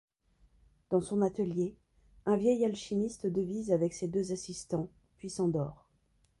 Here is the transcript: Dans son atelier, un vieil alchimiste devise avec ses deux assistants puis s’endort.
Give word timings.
Dans 0.89 1.01
son 1.01 1.21
atelier, 1.21 1.75
un 2.25 2.35
vieil 2.35 2.65
alchimiste 2.65 3.27
devise 3.27 3.71
avec 3.71 3.93
ses 3.93 4.07
deux 4.07 4.31
assistants 4.31 4.89
puis 5.17 5.29
s’endort. 5.29 5.85